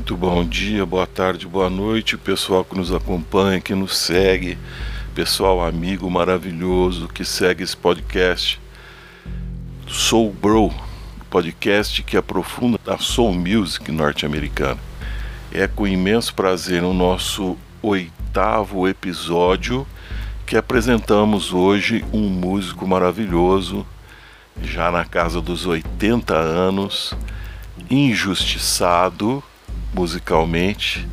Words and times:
Muito 0.00 0.16
bom 0.16 0.42
dia, 0.42 0.86
boa 0.86 1.06
tarde, 1.06 1.46
boa 1.46 1.68
noite, 1.68 2.16
pessoal 2.16 2.64
que 2.64 2.74
nos 2.74 2.90
acompanha, 2.90 3.60
que 3.60 3.74
nos 3.74 3.98
segue, 3.98 4.56
pessoal 5.14 5.62
amigo 5.62 6.10
maravilhoso 6.10 7.06
que 7.06 7.22
segue 7.22 7.62
esse 7.62 7.76
podcast. 7.76 8.58
Soul 9.86 10.32
Bro, 10.32 10.72
podcast 11.28 12.02
que 12.02 12.16
aprofunda 12.16 12.78
a 12.86 12.96
soul 12.96 13.34
music 13.34 13.92
norte-americana. 13.92 14.80
É 15.52 15.68
com 15.68 15.86
imenso 15.86 16.32
prazer 16.32 16.80
no 16.80 16.94
nosso 16.94 17.58
oitavo 17.82 18.88
episódio 18.88 19.86
que 20.46 20.56
apresentamos 20.56 21.52
hoje 21.52 22.02
um 22.10 22.26
músico 22.26 22.88
maravilhoso, 22.88 23.86
já 24.62 24.90
na 24.90 25.04
casa 25.04 25.42
dos 25.42 25.66
80 25.66 26.34
anos, 26.34 27.12
injustiçado 27.90 29.44
musicalmente, 29.92 31.06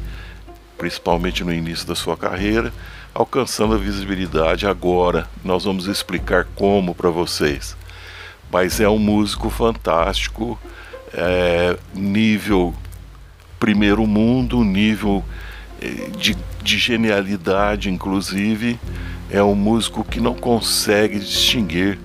principalmente 0.77 1.43
no 1.43 1.53
início 1.53 1.87
da 1.87 1.95
sua 1.95 2.15
carreira, 2.15 2.71
alcançando 3.13 3.73
a 3.73 3.77
visibilidade 3.77 4.67
agora. 4.67 5.27
Nós 5.43 5.63
vamos 5.63 5.87
explicar 5.87 6.45
como 6.55 6.93
para 6.93 7.09
vocês. 7.09 7.75
Mas 8.51 8.79
é 8.79 8.87
um 8.87 8.99
músico 8.99 9.49
fantástico, 9.49 10.57
é, 11.13 11.77
nível 11.93 12.73
primeiro 13.59 14.05
mundo, 14.05 14.63
nível 14.63 15.23
é, 15.81 16.09
de, 16.17 16.37
de 16.61 16.77
genialidade, 16.77 17.89
inclusive. 17.89 18.79
É 19.29 19.43
um 19.43 19.55
músico 19.55 20.03
que 20.03 20.21
não 20.21 20.35
consegue 20.35 21.19
distinguir 21.19 21.99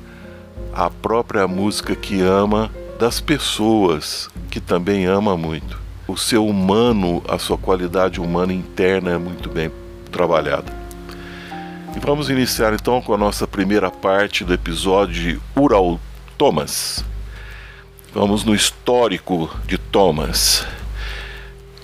a 0.72 0.88
própria 0.88 1.46
música 1.46 1.94
que 1.94 2.20
ama 2.20 2.70
das 2.98 3.20
pessoas 3.20 4.30
que 4.50 4.60
também 4.60 5.04
ama 5.04 5.36
muito 5.36 5.81
o 6.06 6.16
seu 6.16 6.46
humano, 6.46 7.22
a 7.28 7.38
sua 7.38 7.56
qualidade 7.56 8.20
humana 8.20 8.52
interna 8.52 9.12
é 9.12 9.18
muito 9.18 9.48
bem 9.48 9.70
trabalhada. 10.10 10.72
E 11.94 12.00
vamos 12.00 12.30
iniciar 12.30 12.72
então 12.72 13.00
com 13.02 13.14
a 13.14 13.18
nossa 13.18 13.46
primeira 13.46 13.90
parte 13.90 14.44
do 14.44 14.54
episódio 14.54 15.14
de 15.14 15.40
Ural 15.54 16.00
Thomas. 16.38 17.04
Vamos 18.14 18.44
no 18.44 18.54
histórico 18.54 19.50
de 19.66 19.78
Thomas. 19.78 20.66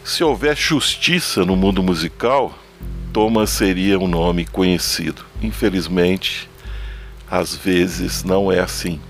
Se 0.03 0.25
houver 0.25 0.57
justiça 0.57 1.45
no 1.45 1.55
mundo 1.55 1.83
musical, 1.83 2.59
Thomas 3.13 3.51
seria 3.51 3.99
um 3.99 4.09
nome 4.09 4.47
conhecido. 4.47 5.25
Infelizmente, 5.43 6.49
às 7.31 7.55
vezes 7.55 8.25
não 8.25 8.51
é 8.51 8.61
assim. 8.61 9.01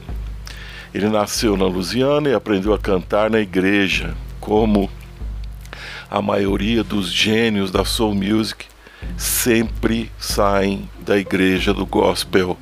Ele 0.93 1.09
nasceu 1.09 1.57
na 1.57 1.67
Louisiana 1.67 2.29
e 2.29 2.35
aprendeu 2.35 2.75
a 2.75 2.79
cantar 2.79 3.31
na 3.31 3.39
igreja, 3.39 4.17
como 4.41 4.91
a 6.11 6.23
maioria 6.23 6.83
dos 6.83 7.13
gênios 7.13 7.71
da 7.71 7.85
soul 7.85 8.15
music 8.15 8.67
sempre 9.17 10.11
saem 10.19 10.89
da 11.01 11.19
igreja 11.19 11.75
do 11.75 11.85
gospel, 11.85 12.59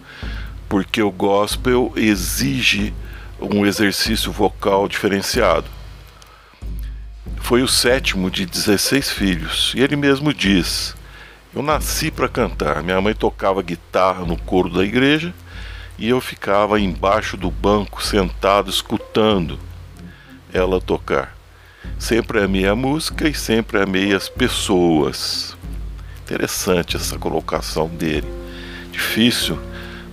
porque 0.69 1.03
o 1.03 1.11
gospel 1.11 1.93
exige 1.97 2.93
um 3.41 3.65
exercício 3.65 4.33
vocal 4.33 4.89
diferenciado. 4.89 5.67
Foi 7.39 7.63
o 7.63 7.69
sétimo 7.69 8.31
de 8.31 8.45
16 8.45 9.11
filhos, 9.11 9.73
e 9.77 9.81
ele 9.81 9.95
mesmo 9.95 10.35
diz: 10.35 10.97
Eu 11.55 11.63
nasci 11.63 12.11
para 12.11 12.29
cantar. 12.29 12.83
Minha 12.83 13.01
mãe 13.01 13.15
tocava 13.15 13.63
guitarra 13.63 14.25
no 14.25 14.37
coro 14.37 14.69
da 14.69 14.83
igreja 14.83 15.33
e 15.99 16.09
eu 16.09 16.21
ficava 16.21 16.81
embaixo 16.81 17.37
do 17.37 17.51
banco 17.51 18.03
sentado 18.03 18.69
escutando 18.69 19.59
ela 20.53 20.81
tocar. 20.81 21.36
Sempre 21.99 22.43
amei 22.43 22.67
a 22.67 22.75
música 22.77 23.29
e 23.29 23.35
sempre 23.35 23.83
amei 23.83 24.15
as 24.15 24.29
pessoas. 24.29 25.57
Interessante 26.23 26.97
essa 26.97 27.19
colocação 27.19 27.89
dele. 27.89 28.29
Difícil 28.93 29.59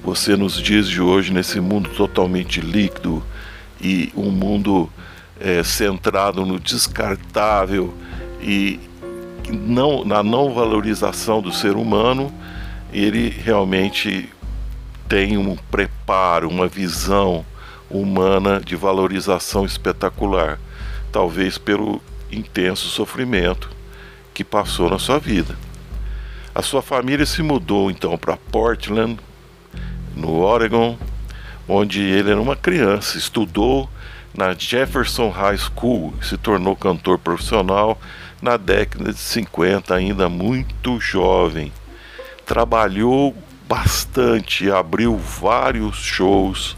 você 0.04 0.36
nos 0.36 0.62
dias 0.62 0.88
de 0.88 1.02
hoje, 1.02 1.34
nesse 1.34 1.60
mundo 1.60 1.90
totalmente 1.90 2.62
líquido 2.62 3.24
e 3.82 4.12
um 4.16 4.30
mundo 4.30 4.90
é, 5.40 5.64
centrado 5.64 6.46
no 6.46 6.60
descartável 6.60 7.94
e 8.42 8.80
não, 9.50 10.06
na 10.06 10.24
não 10.24 10.54
valorização 10.54 11.42
do 11.42 11.52
ser 11.52 11.76
humano, 11.76 12.34
ele 12.92 13.30
realmente 13.30 14.30
tem 15.08 15.38
um 15.38 15.56
preparo, 15.70 16.50
uma 16.50 16.68
visão 16.68 17.46
humana 17.90 18.60
de 18.60 18.76
valorização 18.76 19.66
espetacular 19.66 20.60
talvez 21.14 21.60
pelo 21.60 22.02
intenso 22.32 22.90
sofrimento 22.90 23.70
que 24.34 24.44
passou 24.44 24.90
na 24.90 24.98
sua 24.98 25.20
vida. 25.20 25.56
A 26.54 26.64
sua 26.64 26.82
família 26.82 27.26
se 27.26 27.44
mudou 27.44 27.92
então 27.92 28.18
para 28.18 28.36
Portland, 28.36 29.20
no 30.16 30.40
Oregon, 30.40 30.98
onde 31.68 32.02
ele 32.02 32.32
era 32.32 32.42
uma 32.42 32.56
criança, 32.56 33.18
estudou 33.18 33.88
na 34.36 34.54
Jefferson 34.54 35.30
High 35.30 35.58
School 35.58 36.16
e 36.20 36.26
se 36.26 36.36
tornou 36.36 36.76
cantor 36.76 37.20
profissional 37.20 38.00
na 38.42 38.58
década 38.58 39.14
de 39.14 39.20
50, 39.20 39.94
ainda 39.94 40.28
muito 40.28 41.00
jovem. 41.00 41.72
Trabalhou 42.44 43.36
bastante, 43.70 44.70
abriu 44.72 45.16
vários 45.18 45.98
shows 45.98 46.76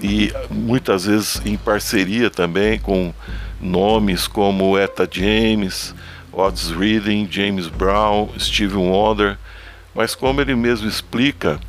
e 0.00 0.32
muitas 0.50 1.04
vezes 1.04 1.42
em 1.44 1.56
parceria 1.56 2.30
também 2.30 2.78
com 2.78 3.12
nomes 3.60 4.26
como 4.26 4.78
Etta 4.78 5.08
James, 5.10 5.94
Otis 6.32 6.70
Reading, 6.70 7.28
James 7.30 7.68
Brown, 7.68 8.28
Steve 8.38 8.76
Wonder, 8.76 9.38
mas 9.94 10.14
como 10.14 10.40
ele 10.40 10.54
mesmo 10.54 10.88
explica 10.88 11.60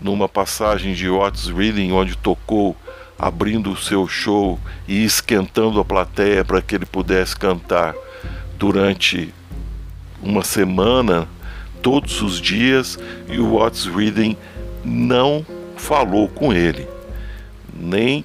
numa 0.00 0.28
passagem 0.28 0.94
de 0.94 1.08
Otis 1.08 1.46
Reading 1.46 1.92
onde 1.92 2.16
tocou 2.16 2.76
abrindo 3.18 3.70
o 3.70 3.76
seu 3.76 4.06
show 4.06 4.58
e 4.86 5.04
esquentando 5.04 5.80
a 5.80 5.84
plateia 5.84 6.44
para 6.44 6.60
que 6.60 6.74
ele 6.74 6.86
pudesse 6.86 7.36
cantar 7.36 7.94
durante 8.58 9.32
uma 10.22 10.42
semana, 10.42 11.28
todos 11.82 12.20
os 12.20 12.40
dias, 12.40 12.98
e 13.28 13.38
o 13.38 13.54
Otis 13.54 13.86
Reading 13.86 14.36
não 14.84 15.44
falou 15.76 16.28
com 16.28 16.52
ele, 16.52 16.86
nem 17.74 18.24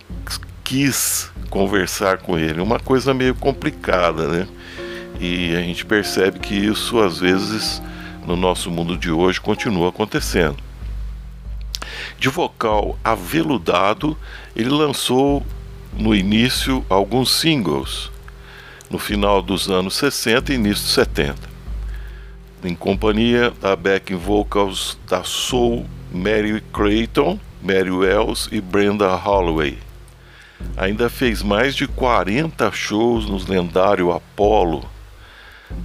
quis 0.64 1.30
conversar 1.52 2.18
com 2.20 2.40
ele. 2.40 2.62
Uma 2.62 2.80
coisa 2.80 3.14
meio 3.14 3.36
complicada, 3.36 4.28
né? 4.28 4.48
E 5.20 5.54
a 5.54 5.60
gente 5.60 5.86
percebe 5.86 6.40
que 6.40 6.56
isso 6.56 7.00
às 7.00 7.20
vezes 7.20 7.84
no 8.26 8.36
nosso 8.36 8.72
mundo 8.72 8.98
de 8.98 9.12
hoje 9.12 9.40
continua 9.40 9.90
acontecendo. 9.90 10.58
De 12.18 12.30
vocal 12.30 12.98
aveludado, 13.04 14.18
ele 14.56 14.70
lançou 14.70 15.46
no 15.94 16.16
início 16.16 16.86
alguns 16.90 17.32
singles, 17.32 18.10
no 18.90 18.98
final 18.98 19.42
dos 19.42 19.70
anos 19.70 19.96
60 19.96 20.54
e 20.54 20.56
início 20.56 20.84
dos 20.84 20.94
70, 20.94 21.36
em 22.64 22.76
companhia 22.76 23.52
da 23.60 23.76
backing 23.76 24.16
vocals 24.16 24.98
da 25.08 25.24
soul 25.24 25.86
Mary 26.12 26.64
Clayton, 26.72 27.38
Mary 27.62 27.92
Wells 27.92 28.48
e 28.52 28.62
Brenda 28.62 29.14
Holloway. 29.16 29.91
Ainda 30.78 31.10
fez 31.10 31.44
mais 31.44 31.76
de 31.76 31.88
40 31.88 32.72
shows 32.72 33.28
nos 33.28 33.48
lendário 33.48 34.12
Apollo 34.12 34.84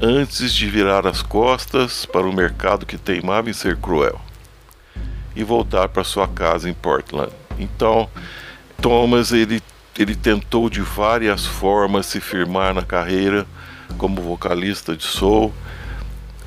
antes 0.00 0.52
de 0.52 0.68
virar 0.68 1.06
as 1.06 1.22
costas 1.22 2.04
para 2.04 2.26
o 2.26 2.32
mercado 2.32 2.86
que 2.86 2.98
teimava 2.98 3.50
em 3.50 3.52
ser 3.52 3.76
cruel 3.76 4.20
e 5.34 5.44
voltar 5.44 5.88
para 5.88 6.02
sua 6.02 6.26
casa 6.26 6.68
em 6.68 6.74
Portland. 6.74 7.32
Então, 7.58 8.08
Thomas 8.80 9.32
ele, 9.32 9.62
ele 9.98 10.14
tentou 10.14 10.68
de 10.70 10.80
várias 10.80 11.46
formas 11.46 12.06
se 12.06 12.20
firmar 12.20 12.74
na 12.74 12.82
carreira 12.82 13.46
como 13.98 14.20
vocalista 14.20 14.96
de 14.96 15.04
soul 15.04 15.52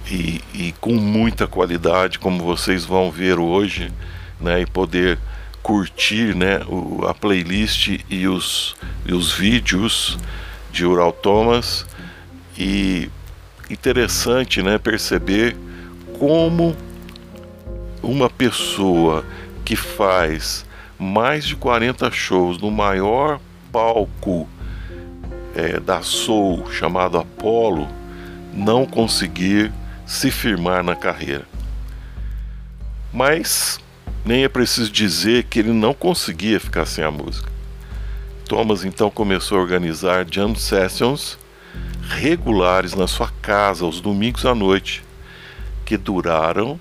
e, 0.09 0.41
e 0.53 0.71
com 0.79 0.93
muita 0.93 1.47
qualidade, 1.47 2.19
como 2.19 2.43
vocês 2.43 2.83
vão 2.83 3.11
ver 3.11 3.39
hoje, 3.39 3.91
né, 4.39 4.61
e 4.61 4.65
poder 4.65 5.19
curtir 5.61 6.35
né, 6.35 6.61
o, 6.67 7.05
a 7.05 7.13
playlist 7.13 7.99
e 8.09 8.27
os, 8.27 8.75
e 9.05 9.13
os 9.13 9.31
vídeos 9.31 10.17
de 10.71 10.85
Ural 10.85 11.11
Thomas 11.11 11.85
e 12.57 13.09
interessante 13.69 14.61
né, 14.61 14.77
perceber 14.77 15.55
como 16.17 16.75
uma 18.01 18.29
pessoa 18.29 19.25
que 19.63 19.75
faz 19.75 20.65
mais 20.97 21.45
de 21.45 21.55
40 21.55 22.09
shows 22.11 22.57
no 22.59 22.71
maior 22.71 23.39
palco 23.71 24.47
é, 25.55 25.79
da 25.79 26.01
Soul 26.01 26.71
chamado 26.71 27.17
Apollo 27.17 27.87
não 28.53 28.85
conseguir 28.85 29.71
se 30.05 30.31
firmar 30.31 30.83
na 30.83 30.95
carreira. 30.95 31.45
Mas 33.13 33.79
nem 34.25 34.43
é 34.43 34.49
preciso 34.49 34.91
dizer 34.91 35.43
que 35.45 35.59
ele 35.59 35.71
não 35.71 35.93
conseguia 35.93 36.59
ficar 36.59 36.85
sem 36.85 37.03
a 37.03 37.11
música. 37.11 37.49
Thomas 38.47 38.83
então 38.83 39.09
começou 39.09 39.57
a 39.57 39.61
organizar 39.61 40.25
jam 40.29 40.55
sessions, 40.55 41.37
regulares 42.09 42.95
na 42.95 43.07
sua 43.07 43.29
casa 43.41 43.85
aos 43.85 44.01
domingos 44.01 44.45
à 44.45 44.55
noite, 44.55 45.03
que 45.85 45.97
duraram 45.97 46.79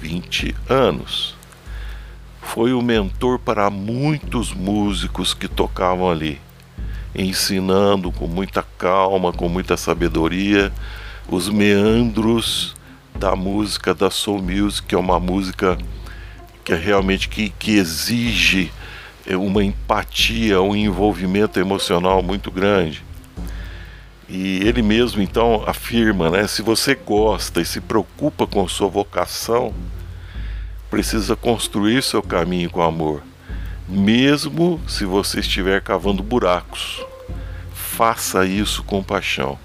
20 0.00 0.54
anos. 0.68 1.34
Foi 2.42 2.72
o 2.72 2.82
mentor 2.82 3.38
para 3.38 3.68
muitos 3.70 4.52
músicos 4.52 5.34
que 5.34 5.48
tocavam 5.48 6.10
ali, 6.10 6.40
ensinando 7.14 8.12
com 8.12 8.26
muita 8.26 8.62
calma, 8.78 9.32
com 9.32 9.48
muita 9.48 9.76
sabedoria, 9.76 10.72
os 11.28 11.48
meandros 11.48 12.76
da 13.14 13.34
música 13.34 13.94
da 13.94 14.10
soul 14.10 14.42
music, 14.42 14.88
que 14.88 14.94
é 14.94 14.98
uma 14.98 15.18
música 15.18 15.76
que 16.66 16.72
é 16.72 16.76
realmente 16.76 17.28
que, 17.28 17.50
que 17.50 17.76
exige 17.76 18.72
é, 19.24 19.36
uma 19.36 19.62
empatia, 19.62 20.60
um 20.60 20.74
envolvimento 20.74 21.60
emocional 21.60 22.20
muito 22.24 22.50
grande. 22.50 23.04
E 24.28 24.66
ele 24.66 24.82
mesmo 24.82 25.22
então 25.22 25.62
afirma, 25.64 26.28
né, 26.28 26.44
se 26.48 26.62
você 26.62 26.96
gosta 26.96 27.60
e 27.60 27.64
se 27.64 27.80
preocupa 27.80 28.48
com 28.48 28.66
sua 28.66 28.88
vocação, 28.88 29.72
precisa 30.90 31.36
construir 31.36 32.02
seu 32.02 32.20
caminho 32.20 32.68
com 32.68 32.82
amor, 32.82 33.22
mesmo 33.88 34.80
se 34.88 35.04
você 35.04 35.38
estiver 35.38 35.80
cavando 35.80 36.20
buracos. 36.20 37.00
Faça 37.72 38.44
isso 38.44 38.82
com 38.82 39.04
paixão. 39.04 39.56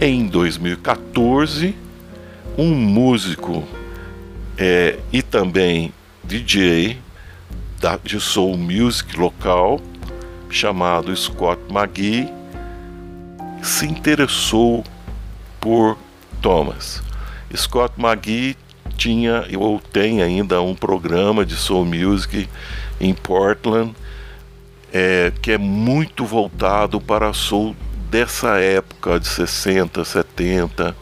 Em 0.00 0.28
2014, 0.28 1.74
um 2.56 2.72
músico 2.72 3.66
é, 4.60 4.98
e 5.10 5.22
também 5.22 5.90
DJ 6.22 6.98
da, 7.80 7.96
de 7.96 8.20
soul 8.20 8.58
music 8.58 9.16
local 9.16 9.80
chamado 10.50 11.16
Scott 11.16 11.62
McGee 11.70 12.28
se 13.62 13.86
interessou 13.86 14.84
por 15.58 15.96
Thomas. 16.42 17.02
Scott 17.56 17.94
McGee 17.98 18.54
tinha 18.98 19.46
ou 19.58 19.80
tem 19.80 20.22
ainda 20.22 20.60
um 20.60 20.74
programa 20.74 21.46
de 21.46 21.56
soul 21.56 21.86
music 21.86 22.46
em 23.00 23.14
Portland 23.14 23.94
é, 24.92 25.32
que 25.40 25.52
é 25.52 25.58
muito 25.58 26.26
voltado 26.26 27.00
para 27.00 27.32
soul 27.32 27.74
dessa 28.10 28.58
época 28.58 29.18
de 29.18 29.26
60, 29.26 30.04
70, 30.04 30.96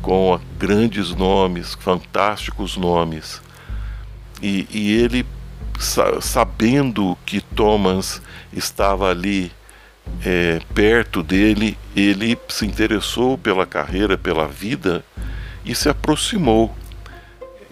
com 0.00 0.38
grandes 0.58 1.10
nomes, 1.10 1.74
fantásticos 1.74 2.76
nomes. 2.76 3.40
E, 4.42 4.66
e 4.70 4.92
ele, 4.96 5.26
sabendo 6.20 7.16
que 7.24 7.40
Thomas 7.40 8.20
estava 8.52 9.10
ali 9.10 9.52
é, 10.24 10.60
perto 10.74 11.22
dele, 11.22 11.78
ele 11.94 12.38
se 12.48 12.66
interessou 12.66 13.38
pela 13.38 13.64
carreira, 13.64 14.18
pela 14.18 14.48
vida 14.48 15.04
e 15.64 15.74
se 15.74 15.88
aproximou. 15.88 16.74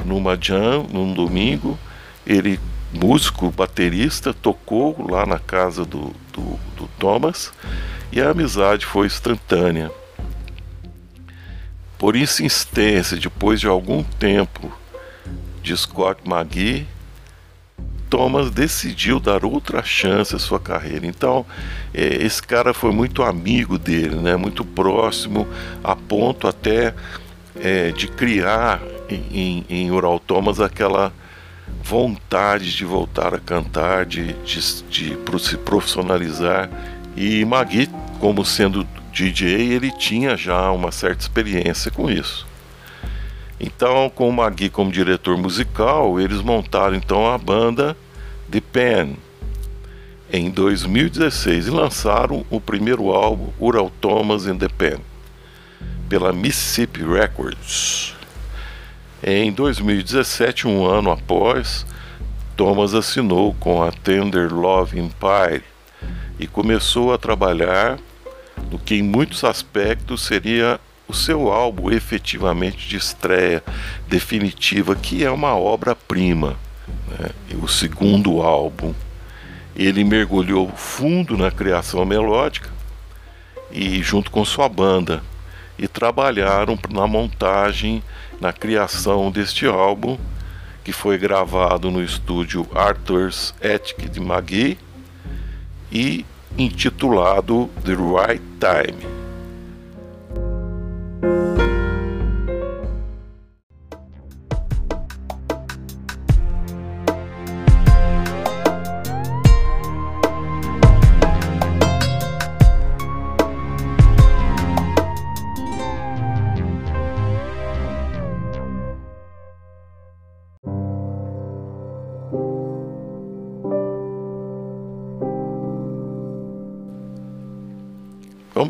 Numa 0.04 0.38
jam, 0.40 0.86
num 0.90 1.12
domingo, 1.12 1.78
ele, 2.26 2.58
músico, 2.92 3.50
baterista, 3.50 4.32
tocou 4.32 5.06
lá 5.10 5.26
na 5.26 5.38
casa 5.38 5.84
do, 5.84 6.14
do, 6.32 6.58
do 6.76 6.88
Thomas 6.98 7.52
e 8.12 8.20
a 8.20 8.30
amizade 8.30 8.86
foi 8.86 9.06
instantânea. 9.06 9.90
Por 12.00 12.16
insistência, 12.16 13.14
depois 13.18 13.60
de 13.60 13.66
algum 13.68 14.02
tempo 14.02 14.72
de 15.62 15.76
Scott 15.76 16.22
McGee, 16.26 16.86
Thomas 18.08 18.50
decidiu 18.50 19.20
dar 19.20 19.44
outra 19.44 19.82
chance 19.82 20.34
à 20.34 20.38
sua 20.38 20.58
carreira. 20.58 21.06
Então, 21.06 21.44
é, 21.92 22.24
esse 22.24 22.42
cara 22.42 22.72
foi 22.72 22.90
muito 22.90 23.22
amigo 23.22 23.78
dele, 23.78 24.16
né? 24.16 24.34
muito 24.34 24.64
próximo, 24.64 25.46
a 25.84 25.94
ponto 25.94 26.48
até 26.48 26.94
é, 27.54 27.92
de 27.92 28.08
criar 28.08 28.80
em, 29.10 29.66
em 29.68 29.90
Ural 29.90 30.18
Thomas 30.18 30.58
aquela 30.58 31.12
vontade 31.84 32.74
de 32.74 32.84
voltar 32.86 33.34
a 33.34 33.38
cantar, 33.38 34.06
de, 34.06 34.32
de, 34.42 34.82
de 34.88 35.18
se 35.38 35.58
profissionalizar 35.58 36.70
e 37.14 37.44
Magui, 37.44 37.90
como 38.18 38.42
sendo 38.42 38.86
DJ, 39.12 39.72
ele 39.72 39.90
tinha 39.92 40.36
já 40.36 40.70
uma 40.70 40.90
certa 40.92 41.22
experiência 41.22 41.90
com 41.90 42.10
isso. 42.10 42.46
Então, 43.58 44.08
com 44.08 44.28
o 44.28 44.32
Magui 44.32 44.70
como 44.70 44.90
diretor 44.90 45.36
musical, 45.36 46.18
eles 46.18 46.40
montaram 46.40 46.94
então 46.94 47.32
a 47.32 47.36
banda 47.36 47.96
The 48.50 48.60
Pen 48.60 49.16
em 50.32 50.48
2016 50.48 51.66
e 51.66 51.70
lançaram 51.70 52.46
o 52.48 52.60
primeiro 52.60 53.10
álbum 53.10 53.50
Ural 53.58 53.90
Thomas 54.00 54.46
and 54.46 54.58
the 54.58 54.68
Pen 54.68 54.98
pela 56.08 56.32
Mississippi 56.32 57.02
Records. 57.02 58.14
Em 59.22 59.52
2017, 59.52 60.66
um 60.66 60.86
ano 60.86 61.10
após, 61.10 61.84
Thomas 62.56 62.94
assinou 62.94 63.54
com 63.54 63.82
a 63.82 63.92
Tender 63.92 64.52
Love 64.54 64.98
Empire 64.98 65.64
e 66.38 66.46
começou 66.46 67.12
a 67.12 67.18
trabalhar 67.18 67.98
no 68.70 68.78
que 68.78 68.96
em 68.96 69.02
muitos 69.02 69.44
aspectos 69.44 70.22
seria 70.22 70.80
o 71.06 71.14
seu 71.14 71.50
álbum 71.50 71.90
efetivamente 71.90 72.88
de 72.88 72.96
estreia 72.96 73.62
definitiva, 74.08 74.94
que 74.94 75.24
é 75.24 75.30
uma 75.30 75.56
obra-prima. 75.56 76.56
Né? 77.08 77.30
O 77.62 77.68
segundo 77.68 78.40
álbum, 78.42 78.94
ele 79.74 80.04
mergulhou 80.04 80.68
fundo 80.76 81.36
na 81.36 81.50
criação 81.50 82.04
melódica 82.04 82.70
e 83.70 84.02
junto 84.02 84.30
com 84.30 84.44
sua 84.44 84.68
banda 84.68 85.22
e 85.78 85.88
trabalharam 85.88 86.78
na 86.90 87.06
montagem, 87.06 88.02
na 88.40 88.52
criação 88.52 89.30
deste 89.30 89.66
álbum, 89.66 90.18
que 90.84 90.92
foi 90.92 91.18
gravado 91.18 91.90
no 91.90 92.02
estúdio 92.02 92.66
Arthur's 92.74 93.54
Attic 93.62 94.08
de 94.10 94.20
Magui 94.20 94.78
e 95.90 96.24
intitulado 96.56 97.70
The 97.84 97.94
Right 97.94 98.42
Time. 98.58 99.19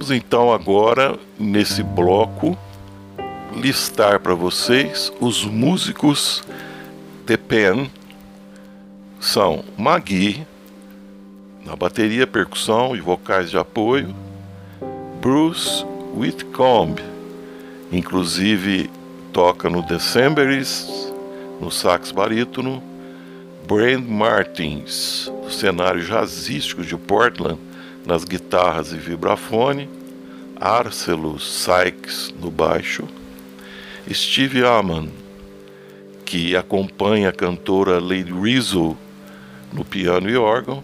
Vamos 0.01 0.13
então 0.13 0.51
agora 0.51 1.19
nesse 1.39 1.83
bloco 1.83 2.57
listar 3.55 4.19
para 4.19 4.33
vocês 4.33 5.13
os 5.21 5.45
músicos 5.45 6.43
de 7.27 7.37
Pen 7.37 7.91
são 9.21 9.63
Magui 9.77 10.47
na 11.67 11.77
bateria, 11.77 12.27
percussão 12.27 12.97
e 12.97 13.01
vocais 13.03 13.51
de 13.51 13.59
apoio, 13.59 14.17
Bruce 15.21 15.85
Whitcomb, 16.17 16.99
inclusive 17.93 18.91
toca 19.35 19.69
no 19.69 19.83
Decemberist, 19.83 20.89
no 21.61 21.71
sax 21.71 22.11
barítono, 22.11 22.83
Brand 23.69 24.07
Martins, 24.09 25.31
no 25.45 25.51
cenário 25.51 26.01
jazzístico 26.01 26.83
de 26.83 26.97
Portland, 26.97 27.59
nas 28.05 28.25
guitarras 28.25 28.93
e 28.93 28.97
vibrafone, 28.97 29.89
Arcelus 30.61 31.65
Sykes 31.65 32.35
no 32.39 32.51
baixo, 32.51 33.09
Steve 34.13 34.65
Amman, 34.65 35.11
que 36.25 36.57
acompanha 36.57 37.31
a 37.31 37.33
cantora 37.33 37.99
Lady 37.99 38.33
Rizzo 38.33 38.97
no 39.73 39.85
piano 39.85 40.29
e 40.29 40.37
órgão, 40.37 40.83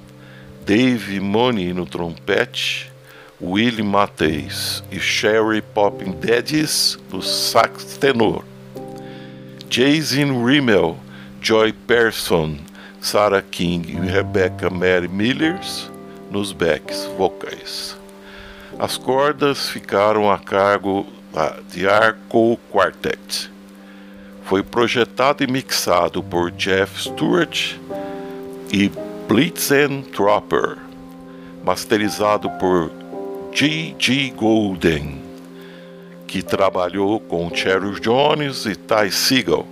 Dave 0.64 1.20
Money 1.20 1.72
no 1.72 1.86
trompete, 1.86 2.90
Willie 3.40 3.82
Matheus 3.82 4.82
e 4.90 4.98
Sherry 4.98 5.60
Poppin 5.60 6.12
Daddies 6.12 6.98
no 7.12 7.22
sax 7.22 7.98
tenor, 7.98 8.44
Jason 9.68 10.44
Rimmel, 10.44 10.96
Joy 11.42 11.72
Person, 11.72 12.56
Sarah 13.00 13.42
King 13.42 13.84
e 13.90 14.00
Rebecca 14.00 14.70
Mary 14.70 15.06
Millers 15.06 15.90
nos 16.36 16.52
backs 16.52 17.08
vocais. 17.16 17.96
As 18.78 18.98
cordas 18.98 19.70
ficaram 19.70 20.30
a 20.30 20.38
cargo 20.38 21.06
de 21.70 21.88
Arco 21.88 22.58
Quartet. 22.70 23.50
Foi 24.44 24.62
projetado 24.62 25.42
e 25.42 25.46
mixado 25.46 26.22
por 26.22 26.50
Jeff 26.50 27.04
Stewart 27.04 27.76
e 28.70 28.92
Blitzen 29.26 30.02
Tropper, 30.02 30.76
masterizado 31.64 32.50
por 32.60 32.92
G.G. 33.52 34.34
Golden, 34.36 35.22
que 36.26 36.42
trabalhou 36.42 37.18
com 37.18 37.50
Cherry 37.54 37.98
Jones 37.98 38.66
e 38.66 38.76
Ty 38.76 39.10
Segall. 39.10 39.66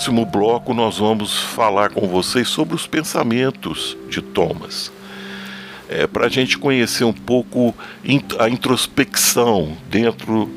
Próximo 0.00 0.24
bloco, 0.24 0.72
nós 0.72 0.96
vamos 0.96 1.38
falar 1.38 1.90
com 1.90 2.08
vocês 2.08 2.48
sobre 2.48 2.74
os 2.74 2.86
pensamentos 2.86 3.98
de 4.08 4.22
Thomas. 4.22 4.90
É, 5.90 6.06
Para 6.06 6.24
a 6.24 6.28
gente 6.30 6.56
conhecer 6.56 7.04
um 7.04 7.12
pouco 7.12 7.74
a 8.38 8.48
introspecção 8.48 9.76
dentro 9.90 10.48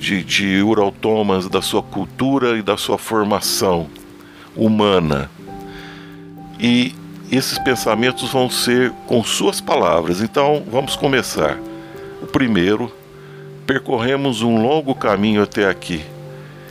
de, 0.00 0.24
de 0.24 0.62
Ural 0.62 0.90
Thomas, 0.90 1.46
da 1.46 1.60
sua 1.60 1.82
cultura 1.82 2.56
e 2.56 2.62
da 2.62 2.78
sua 2.78 2.96
formação 2.96 3.86
humana. 4.56 5.30
E 6.58 6.94
esses 7.30 7.58
pensamentos 7.58 8.30
vão 8.30 8.48
ser 8.48 8.92
com 9.06 9.22
suas 9.22 9.60
palavras. 9.60 10.22
Então, 10.22 10.64
vamos 10.72 10.96
começar. 10.96 11.58
O 12.22 12.26
primeiro, 12.26 12.90
percorremos 13.66 14.40
um 14.40 14.62
longo 14.62 14.94
caminho 14.94 15.42
até 15.42 15.68
aqui 15.68 16.02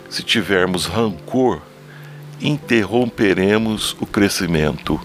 se 0.10 0.24
tivermos 0.24 0.88
rancor, 0.88 1.62
interromperemos 2.42 3.96
o 4.00 4.06
crescimento. 4.06 5.00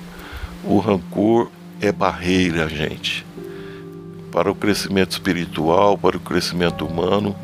O 0.64 0.78
rancor 0.78 1.50
é 1.80 1.90
barreira, 1.90 2.68
gente, 2.68 3.24
para 4.30 4.50
o 4.50 4.54
crescimento 4.54 5.12
espiritual, 5.12 5.96
para 5.96 6.16
o 6.16 6.20
crescimento 6.20 6.86
humano. 6.86 7.34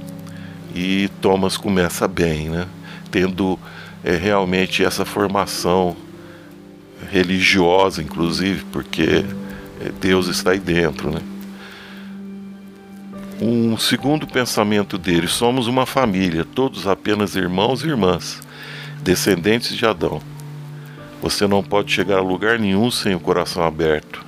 E 0.75 1.09
Thomas 1.21 1.57
começa 1.57 2.07
bem, 2.07 2.51
né? 2.51 2.67
Tendo 3.11 3.59
é, 4.05 4.15
realmente 4.17 4.85
essa 4.85 5.05
formação 5.05 5.97
religiosa, 7.11 8.03
inclusive, 8.03 8.65
porque 8.71 9.25
é, 9.81 9.91
Deus 10.01 10.29
está 10.29 10.51
aí 10.51 10.59
dentro, 10.59 11.11
né? 11.11 11.21
Um 13.41 13.77
segundo 13.77 14.27
pensamento 14.27 14.97
dele: 14.97 15.29
somos 15.29 15.67
uma 15.67 15.85
família, 15.85 16.45
todos 16.45 16.87
apenas 16.87 17.37
irmãos 17.37 17.83
e 17.85 17.89
irmãs, 17.89 18.41
descendentes 19.03 19.77
de 19.77 19.85
Adão. 19.87 20.21
Você 21.23 21.47
não 21.47 21.63
pode 21.63 21.93
chegar 21.93 22.19
a 22.19 22.23
lugar 22.23 22.59
nenhum 22.59 22.91
sem 22.91 23.15
o 23.15 23.21
coração 23.21 23.63
aberto. 23.63 24.25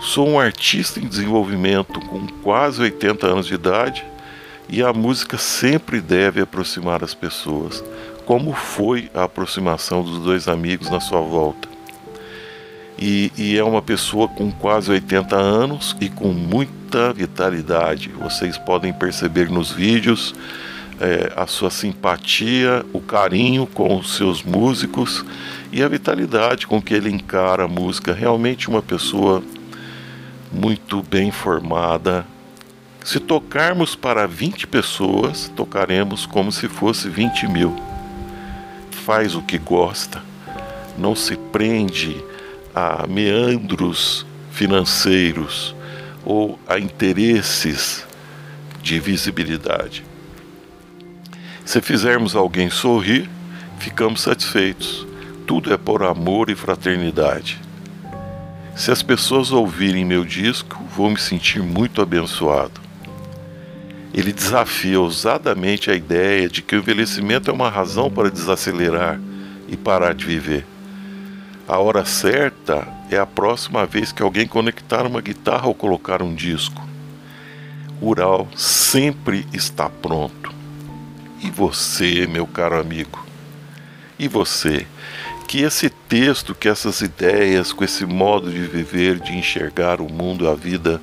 Sou 0.00 0.28
um 0.28 0.38
artista 0.38 1.00
em 1.00 1.06
desenvolvimento 1.06 2.00
com 2.00 2.26
quase 2.42 2.80
80 2.80 3.26
anos 3.26 3.46
de 3.46 3.54
idade 3.54 4.04
e 4.68 4.82
a 4.82 4.92
música 4.92 5.36
sempre 5.38 6.00
deve 6.00 6.40
aproximar 6.40 7.02
as 7.02 7.14
pessoas, 7.14 7.82
como 8.24 8.52
foi 8.52 9.10
a 9.14 9.24
aproximação 9.24 10.02
dos 10.02 10.20
dois 10.20 10.46
amigos 10.46 10.90
na 10.90 11.00
sua 11.00 11.20
volta. 11.20 11.68
E, 12.98 13.32
e, 13.36 13.56
é 13.56 13.62
uma 13.62 13.80
pessoa 13.80 14.26
com 14.28 14.50
quase 14.50 14.90
80 14.90 15.36
anos 15.36 15.96
e 16.00 16.08
com 16.08 16.28
muita 16.28 17.12
vitalidade. 17.12 18.08
Vocês 18.08 18.58
podem 18.58 18.92
perceber 18.92 19.48
nos 19.48 19.70
vídeos 19.70 20.34
é, 21.00 21.32
a 21.36 21.46
sua 21.46 21.70
simpatia, 21.70 22.84
o 22.92 23.00
carinho 23.00 23.66
com 23.66 23.96
os 23.96 24.16
seus 24.16 24.42
músicos 24.42 25.24
e 25.72 25.82
a 25.82 25.88
vitalidade 25.88 26.66
com 26.66 26.82
que 26.82 26.94
ele 26.94 27.10
encara 27.10 27.64
a 27.64 27.68
música. 27.68 28.12
Realmente 28.12 28.68
uma 28.68 28.82
pessoa 28.82 29.42
muito 30.52 31.02
bem 31.02 31.30
formada. 31.30 32.26
Se 33.04 33.20
tocarmos 33.20 33.94
para 33.94 34.26
20 34.26 34.66
pessoas, 34.66 35.50
tocaremos 35.54 36.26
como 36.26 36.50
se 36.50 36.68
fosse 36.68 37.08
20 37.08 37.46
mil. 37.48 37.76
Faz 38.90 39.34
o 39.34 39.42
que 39.42 39.56
gosta, 39.56 40.22
não 40.98 41.14
se 41.14 41.36
prende 41.36 42.22
a 42.74 43.06
meandros 43.06 44.26
financeiros 44.50 45.74
ou 46.24 46.58
a 46.68 46.78
interesses 46.78 48.06
de 48.82 48.98
visibilidade. 49.00 50.07
Se 51.68 51.82
fizermos 51.82 52.34
alguém 52.34 52.70
sorrir, 52.70 53.28
ficamos 53.78 54.22
satisfeitos. 54.22 55.06
Tudo 55.46 55.70
é 55.70 55.76
por 55.76 56.02
amor 56.02 56.48
e 56.48 56.54
fraternidade. 56.54 57.60
Se 58.74 58.90
as 58.90 59.02
pessoas 59.02 59.52
ouvirem 59.52 60.02
meu 60.02 60.24
disco, 60.24 60.82
vou 60.96 61.10
me 61.10 61.20
sentir 61.20 61.62
muito 61.62 62.00
abençoado. 62.00 62.80
Ele 64.14 64.32
desafia 64.32 64.98
ousadamente 64.98 65.90
a 65.90 65.94
ideia 65.94 66.48
de 66.48 66.62
que 66.62 66.74
o 66.74 66.78
envelhecimento 66.78 67.50
é 67.50 67.52
uma 67.52 67.68
razão 67.68 68.10
para 68.10 68.30
desacelerar 68.30 69.20
e 69.68 69.76
parar 69.76 70.14
de 70.14 70.24
viver. 70.24 70.64
A 71.68 71.76
hora 71.76 72.02
certa 72.06 72.88
é 73.10 73.18
a 73.18 73.26
próxima 73.26 73.84
vez 73.84 74.10
que 74.10 74.22
alguém 74.22 74.46
conectar 74.46 75.04
uma 75.04 75.20
guitarra 75.20 75.66
ou 75.66 75.74
colocar 75.74 76.22
um 76.22 76.34
disco. 76.34 76.82
Ural 78.00 78.48
sempre 78.56 79.46
está 79.52 79.90
pronto. 79.90 80.56
E 81.40 81.50
você, 81.50 82.26
meu 82.26 82.46
caro 82.46 82.80
amigo? 82.80 83.24
E 84.18 84.26
você? 84.26 84.86
Que 85.46 85.62
esse 85.62 85.88
texto, 85.88 86.54
que 86.54 86.68
essas 86.68 87.00
ideias, 87.00 87.72
com 87.72 87.84
esse 87.84 88.04
modo 88.04 88.50
de 88.50 88.60
viver, 88.60 89.20
de 89.20 89.36
enxergar 89.36 90.00
o 90.00 90.12
mundo, 90.12 90.48
a 90.48 90.54
vida 90.54 91.00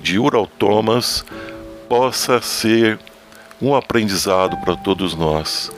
de 0.00 0.18
Ural 0.18 0.46
Thomas, 0.46 1.24
possa 1.88 2.40
ser 2.40 2.98
um 3.60 3.74
aprendizado 3.74 4.56
para 4.58 4.76
todos 4.76 5.14
nós. 5.14 5.72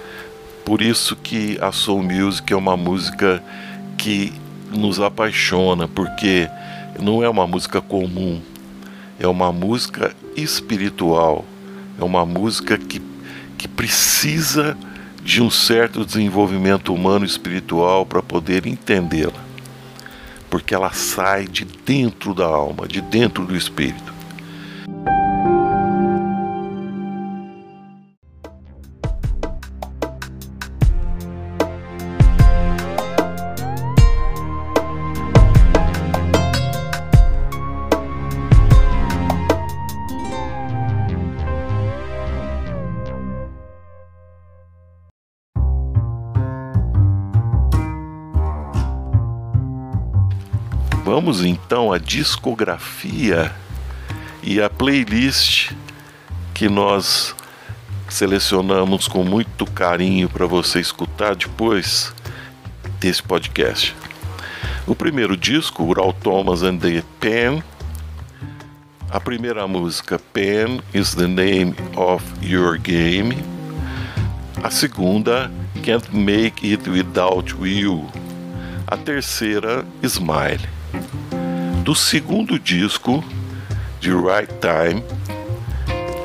Por 0.65 0.83
isso 0.83 1.15
que 1.15 1.57
a 1.61 1.71
Soul 1.71 2.03
Music 2.03 2.53
é 2.53 2.57
uma 2.57 2.77
música 2.77 3.43
que 3.97 4.33
nos 4.71 5.01
apaixona, 5.01 5.87
porque 5.87 6.49
não 6.99 7.23
é 7.23 7.29
uma 7.29 7.47
música 7.47 7.81
comum, 7.81 8.41
é 9.19 9.29
uma 9.29 9.53
música 9.53 10.15
espiritual, 10.37 11.45
é 11.99 12.05
uma 12.05 12.27
música 12.27 12.77
que, 12.77 13.01
que 13.57 13.69
precisa 13.69 14.77
de 15.23 15.43
um 15.43 15.51
certo 15.51 16.05
desenvolvimento 16.05 16.95
humano 16.95 17.25
e 17.25 17.29
espiritual 17.29 18.07
para 18.07 18.23
poder 18.23 18.67
entendê-la, 18.67 19.45
porque 20.49 20.75
ela 20.75 20.93
sai 20.93 21.47
de 21.47 21.65
dentro 21.65 22.33
da 22.33 22.47
alma, 22.47 22.87
de 22.87 23.01
dentro 23.01 23.45
do 23.45 23.57
espírito. 23.57 24.16
Vamos 51.07 51.45
então 51.45 51.93
à 51.93 51.99
discografia 51.99 53.55
e 54.43 54.61
a 54.61 54.69
playlist 54.69 55.71
que 56.53 56.69
nós 56.69 57.33
selecionamos 58.09 59.07
com 59.07 59.23
muito 59.23 59.65
carinho 59.67 60.29
para 60.29 60.47
você 60.47 60.81
escutar 60.81 61.37
depois 61.37 62.13
desse 62.99 63.23
podcast. 63.23 63.95
O 64.85 64.97
primeiro 64.97 65.37
disco, 65.37 65.85
Ural 65.85 66.13
Thomas 66.13 66.65
and 66.65 66.79
the 66.79 67.05
Pen. 67.21 67.63
A 69.09 69.21
primeira 69.21 69.69
música, 69.69 70.19
Pen 70.33 70.81
is 70.93 71.15
the 71.15 71.29
name 71.29 71.73
of 71.95 72.25
your 72.43 72.77
game. 72.81 73.45
A 74.61 74.73
segunda, 74.73 75.53
Can't 75.85 76.13
Make 76.13 76.69
It 76.69 76.91
Without 76.91 77.55
You. 77.65 78.11
A 78.89 78.97
terceira, 78.97 79.87
Smile 80.03 80.76
do 81.87 81.95
segundo 81.95 82.59
disco 82.59 83.23
de 84.01 84.11
Right 84.11 84.53
Time, 84.61 85.05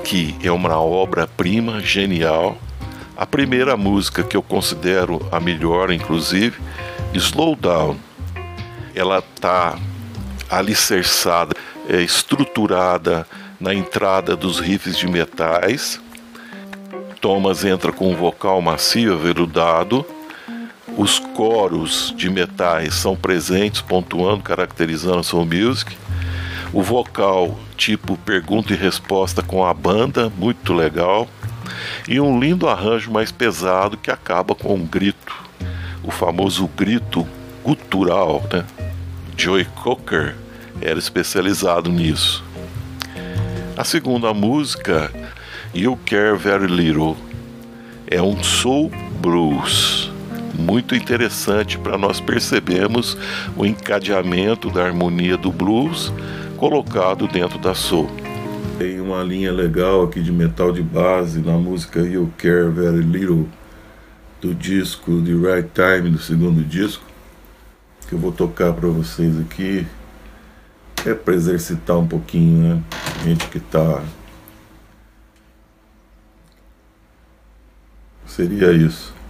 que 0.04 0.36
é 0.42 0.52
uma 0.52 0.82
obra-prima 0.82 1.80
genial. 1.82 2.58
A 3.16 3.28
primeira 3.28 3.78
música 3.78 4.24
que 4.24 4.36
eu 4.36 4.42
considero 4.42 5.24
a 5.32 5.40
melhor, 5.40 5.92
inclusive, 5.92 6.60
Slow 7.14 7.56
Down. 7.56 7.96
Ela 8.96 9.20
está 9.20 9.78
alicerçada, 10.50 11.56
é, 11.88 12.02
estruturada 12.02 13.28
na 13.60 13.72
entrada 13.72 14.36
dos 14.36 14.60
riffs 14.60 14.98
de 14.98 15.08
metais. 15.08 16.02
Thomas 17.22 17.64
entra 17.64 17.92
com 17.92 18.12
um 18.12 18.16
vocal 18.16 18.60
macio, 18.64 19.14
aveludado. 19.14 20.04
Os 20.98 21.20
coros 21.20 22.14
de 22.18 22.30
metais 22.30 22.94
são 22.96 23.16
presentes, 23.16 23.82
pontuando, 23.82 24.44
caracterizando 24.44 25.20
a 25.20 25.24
soul 25.24 25.46
music. 25.46 25.96
O 26.74 26.84
vocal 26.84 27.58
tipo 27.78 28.18
pergunta 28.18 28.74
e 28.74 28.76
resposta 28.76 29.42
com 29.42 29.66
a 29.66 29.74
banda, 29.74 30.32
muito 30.38 30.74
legal. 30.74 31.28
E 32.08 32.20
um 32.20 32.40
lindo 32.40 32.68
arranjo 32.68 33.10
mais 33.10 33.32
pesado 33.32 33.98
que 33.98 34.12
acaba 34.12 34.54
com 34.54 34.76
um 34.76 34.86
grito, 34.86 35.34
o 36.04 36.12
famoso 36.12 36.68
grito 36.68 37.28
gutural, 37.64 38.44
né? 38.52 38.66
Joey 39.38 39.66
Cocker 39.66 40.36
era 40.82 41.00
especializado 41.00 41.90
nisso. 41.90 42.44
A 43.78 43.84
segunda 43.84 44.34
música, 44.34 45.12
You 45.74 45.98
Care 46.06 46.38
Very 46.38 46.68
Little, 46.68 47.16
é 48.08 48.22
um 48.22 48.44
soul 48.44 48.92
blues 49.22 50.11
muito 50.62 50.96
interessante 50.96 51.78
para 51.78 51.98
nós 51.98 52.22
percebermos 52.22 53.18
o 53.58 53.66
encadeamento 53.66 54.70
da 54.70 54.86
harmonia 54.86 55.36
do 55.36 55.52
blues 55.52 56.14
colocado 56.58 57.28
dentro 57.28 57.58
da 57.58 57.74
soul. 57.74 58.10
Tem 58.78 59.02
uma 59.02 59.24
linha 59.24 59.52
legal 59.52 60.04
aqui 60.04 60.22
de 60.22 60.32
metal 60.32 60.72
de 60.72 60.82
base 60.82 61.40
na 61.42 61.54
música 61.54 62.00
You 62.00 62.32
Care 62.38 62.70
Very 62.70 63.02
Little 63.02 63.50
do 64.40 64.54
disco 64.54 65.22
The 65.22 65.32
Right 65.32 65.70
Time, 65.74 66.10
do 66.12 66.20
segundo 66.20 66.64
disco, 66.64 67.04
que 68.08 68.14
eu 68.14 68.20
vou 68.20 68.32
tocar 68.32 68.74
para 68.74 68.88
vocês 68.88 69.40
aqui. 69.40 69.86
É 71.06 71.16
para 71.16 71.34
exercitar 71.34 71.98
um 71.98 72.08
pouquinho, 72.08 72.76
né? 72.76 72.84
Gente 73.24 73.48
que 73.48 73.60
tá. 73.60 74.04
Seria 78.26 78.72
isso. 78.72 79.21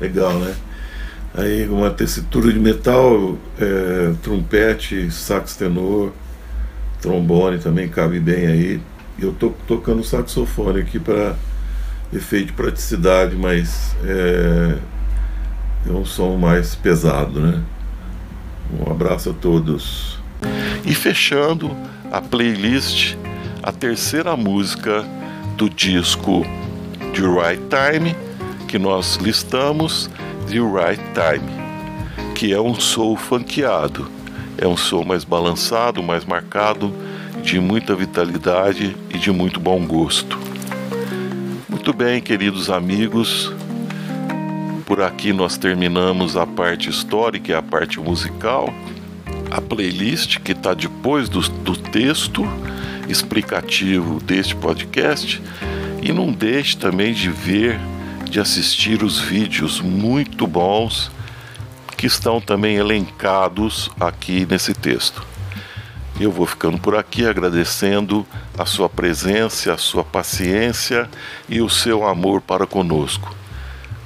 Legal, 0.00 0.34
né? 0.34 0.63
Aí 1.36 1.66
uma 1.68 1.90
tessitura 1.90 2.52
de 2.52 2.60
metal, 2.60 3.36
é, 3.60 4.14
trompete, 4.22 5.10
sax 5.10 5.56
tenor, 5.56 6.12
trombone 7.02 7.58
também 7.58 7.88
cabe 7.88 8.20
bem 8.20 8.46
aí. 8.46 8.80
Eu 9.18 9.32
tô 9.32 9.50
tocando 9.66 10.04
saxofone 10.04 10.80
aqui 10.80 11.00
para 11.00 11.34
efeito 12.12 12.46
de 12.46 12.52
praticidade, 12.52 13.34
mas 13.34 13.96
é, 14.04 14.76
é 15.88 15.90
um 15.90 16.04
som 16.04 16.36
mais 16.36 16.76
pesado, 16.76 17.40
né? 17.40 17.60
Um 18.80 18.90
abraço 18.90 19.30
a 19.30 19.32
todos. 19.32 20.20
E 20.84 20.94
fechando 20.94 21.70
a 22.12 22.20
playlist, 22.20 23.16
a 23.60 23.72
terceira 23.72 24.36
música 24.36 25.04
do 25.56 25.68
disco 25.68 26.44
The 27.12 27.22
Right 27.22 27.62
Time 27.68 28.16
que 28.68 28.78
nós 28.78 29.16
listamos 29.16 30.10
The 30.46 30.60
Right 30.60 31.02
Time, 31.14 32.34
que 32.34 32.52
é 32.52 32.60
um 32.60 32.74
soul 32.74 33.16
funkeado. 33.16 34.10
É 34.56 34.66
um 34.66 34.76
soul 34.76 35.04
mais 35.04 35.24
balançado, 35.24 36.02
mais 36.02 36.24
marcado, 36.24 36.94
de 37.42 37.58
muita 37.58 37.94
vitalidade 37.94 38.96
e 39.10 39.18
de 39.18 39.30
muito 39.30 39.58
bom 39.58 39.84
gosto. 39.86 40.38
Muito 41.68 41.92
bem, 41.92 42.20
queridos 42.20 42.70
amigos, 42.70 43.52
por 44.86 45.00
aqui 45.00 45.32
nós 45.32 45.56
terminamos 45.56 46.36
a 46.36 46.46
parte 46.46 46.88
histórica 46.88 47.52
e 47.52 47.54
a 47.54 47.62
parte 47.62 47.98
musical. 47.98 48.72
A 49.50 49.60
playlist 49.60 50.40
que 50.40 50.52
está 50.52 50.74
depois 50.74 51.28
do, 51.28 51.40
do 51.40 51.76
texto 51.76 52.46
explicativo 53.08 54.20
deste 54.20 54.54
podcast. 54.54 55.40
E 56.02 56.12
não 56.12 56.32
deixe 56.32 56.76
também 56.76 57.12
de 57.12 57.30
ver 57.30 57.78
de 58.34 58.40
assistir 58.40 59.04
os 59.04 59.20
vídeos 59.20 59.80
muito 59.80 60.44
bons 60.44 61.08
que 61.96 62.04
estão 62.04 62.40
também 62.40 62.74
elencados 62.74 63.88
aqui 64.00 64.44
nesse 64.44 64.74
texto. 64.74 65.24
Eu 66.18 66.32
vou 66.32 66.44
ficando 66.44 66.76
por 66.76 66.96
aqui 66.96 67.24
agradecendo 67.24 68.26
a 68.58 68.66
sua 68.66 68.88
presença, 68.88 69.72
a 69.72 69.78
sua 69.78 70.02
paciência 70.02 71.08
e 71.48 71.60
o 71.60 71.70
seu 71.70 72.04
amor 72.04 72.40
para 72.40 72.66
conosco. 72.66 73.32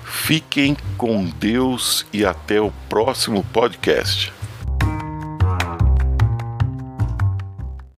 Fiquem 0.04 0.76
com 0.98 1.24
Deus 1.24 2.04
e 2.12 2.22
até 2.22 2.60
o 2.60 2.70
próximo 2.86 3.42
podcast. 3.44 4.37